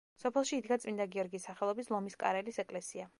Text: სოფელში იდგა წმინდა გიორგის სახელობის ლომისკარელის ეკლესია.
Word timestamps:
სოფელში 0.21 0.55
იდგა 0.61 0.77
წმინდა 0.85 1.07
გიორგის 1.17 1.47
სახელობის 1.49 1.93
ლომისკარელის 1.97 2.61
ეკლესია. 2.67 3.07